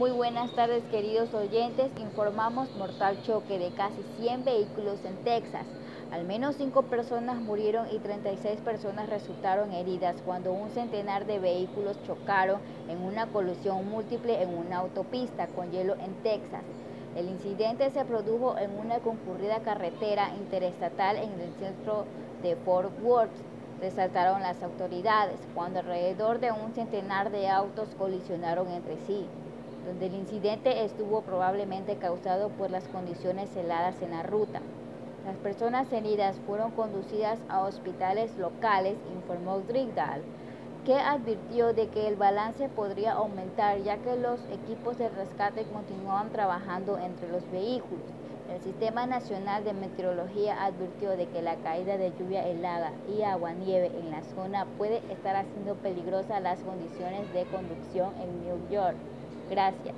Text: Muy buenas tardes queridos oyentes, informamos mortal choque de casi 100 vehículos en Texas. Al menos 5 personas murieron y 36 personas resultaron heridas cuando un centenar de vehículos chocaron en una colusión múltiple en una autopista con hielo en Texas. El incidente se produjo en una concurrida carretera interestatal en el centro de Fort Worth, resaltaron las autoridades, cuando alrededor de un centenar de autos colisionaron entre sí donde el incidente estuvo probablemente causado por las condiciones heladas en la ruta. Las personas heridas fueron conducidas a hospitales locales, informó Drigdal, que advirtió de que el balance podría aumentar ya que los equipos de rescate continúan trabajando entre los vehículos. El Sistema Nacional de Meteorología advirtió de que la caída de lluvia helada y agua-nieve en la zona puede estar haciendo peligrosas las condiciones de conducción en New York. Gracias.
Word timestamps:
Muy 0.00 0.12
buenas 0.12 0.50
tardes 0.52 0.82
queridos 0.84 1.34
oyentes, 1.34 1.90
informamos 2.00 2.74
mortal 2.76 3.20
choque 3.22 3.58
de 3.58 3.70
casi 3.72 4.02
100 4.18 4.46
vehículos 4.46 5.04
en 5.04 5.14
Texas. 5.24 5.66
Al 6.10 6.24
menos 6.24 6.56
5 6.56 6.84
personas 6.84 7.36
murieron 7.36 7.86
y 7.92 7.98
36 7.98 8.62
personas 8.62 9.10
resultaron 9.10 9.74
heridas 9.74 10.16
cuando 10.24 10.54
un 10.54 10.70
centenar 10.70 11.26
de 11.26 11.38
vehículos 11.38 12.02
chocaron 12.06 12.62
en 12.88 13.02
una 13.02 13.26
colusión 13.26 13.90
múltiple 13.90 14.40
en 14.40 14.56
una 14.56 14.78
autopista 14.78 15.48
con 15.48 15.70
hielo 15.70 15.96
en 15.96 16.14
Texas. 16.22 16.62
El 17.14 17.28
incidente 17.28 17.90
se 17.90 18.02
produjo 18.06 18.56
en 18.56 18.70
una 18.78 19.00
concurrida 19.00 19.58
carretera 19.58 20.30
interestatal 20.34 21.18
en 21.18 21.38
el 21.42 21.52
centro 21.58 22.06
de 22.42 22.56
Fort 22.56 22.90
Worth, 23.02 23.36
resaltaron 23.82 24.40
las 24.40 24.62
autoridades, 24.62 25.40
cuando 25.54 25.80
alrededor 25.80 26.40
de 26.40 26.52
un 26.52 26.72
centenar 26.72 27.30
de 27.30 27.50
autos 27.50 27.94
colisionaron 27.98 28.70
entre 28.70 28.96
sí 29.06 29.26
donde 29.86 30.06
el 30.06 30.14
incidente 30.14 30.84
estuvo 30.84 31.22
probablemente 31.22 31.96
causado 31.96 32.48
por 32.50 32.70
las 32.70 32.88
condiciones 32.88 33.54
heladas 33.56 34.00
en 34.02 34.10
la 34.10 34.22
ruta. 34.22 34.60
Las 35.26 35.36
personas 35.36 35.92
heridas 35.92 36.36
fueron 36.46 36.70
conducidas 36.70 37.38
a 37.48 37.60
hospitales 37.60 38.36
locales, 38.38 38.96
informó 39.14 39.60
Drigdal, 39.60 40.22
que 40.84 40.94
advirtió 40.94 41.74
de 41.74 41.88
que 41.88 42.08
el 42.08 42.16
balance 42.16 42.68
podría 42.70 43.12
aumentar 43.12 43.82
ya 43.82 43.98
que 43.98 44.16
los 44.16 44.40
equipos 44.50 44.96
de 44.96 45.10
rescate 45.10 45.64
continúan 45.64 46.30
trabajando 46.30 46.98
entre 46.98 47.28
los 47.28 47.48
vehículos. 47.50 48.06
El 48.50 48.60
Sistema 48.62 49.06
Nacional 49.06 49.62
de 49.62 49.74
Meteorología 49.74 50.64
advirtió 50.64 51.10
de 51.10 51.28
que 51.28 51.42
la 51.42 51.54
caída 51.56 51.98
de 51.98 52.12
lluvia 52.18 52.46
helada 52.48 52.90
y 53.06 53.22
agua-nieve 53.22 53.92
en 53.94 54.10
la 54.10 54.24
zona 54.34 54.66
puede 54.76 55.02
estar 55.12 55.36
haciendo 55.36 55.76
peligrosas 55.76 56.42
las 56.42 56.58
condiciones 56.60 57.32
de 57.32 57.44
conducción 57.44 58.12
en 58.18 58.40
New 58.40 58.68
York. 58.68 58.96
Gracias. 59.50 59.96